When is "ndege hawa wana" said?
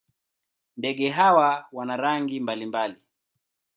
0.77-1.97